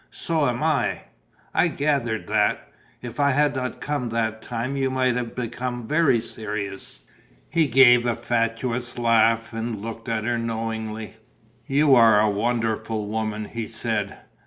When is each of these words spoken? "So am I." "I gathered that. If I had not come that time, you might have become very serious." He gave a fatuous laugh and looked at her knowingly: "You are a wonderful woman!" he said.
"So 0.09 0.47
am 0.47 0.63
I." 0.63 1.01
"I 1.53 1.67
gathered 1.67 2.25
that. 2.25 2.71
If 3.03 3.19
I 3.19 3.29
had 3.33 3.55
not 3.55 3.79
come 3.79 4.09
that 4.09 4.41
time, 4.41 4.75
you 4.75 4.89
might 4.89 5.15
have 5.15 5.35
become 5.35 5.87
very 5.87 6.19
serious." 6.19 7.01
He 7.51 7.67
gave 7.67 8.07
a 8.07 8.15
fatuous 8.15 8.97
laugh 8.97 9.53
and 9.53 9.79
looked 9.79 10.09
at 10.09 10.23
her 10.23 10.39
knowingly: 10.39 11.17
"You 11.67 11.93
are 11.93 12.19
a 12.19 12.31
wonderful 12.31 13.05
woman!" 13.05 13.45
he 13.45 13.67
said. 13.67 14.17